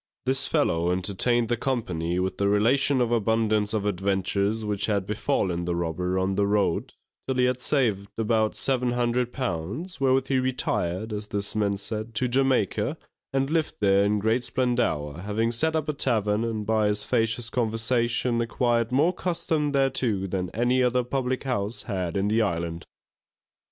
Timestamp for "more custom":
18.91-19.71